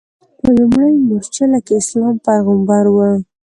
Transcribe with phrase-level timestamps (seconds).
[0.41, 2.97] په لومړۍ مورچله کې اسلام پیغمبر و.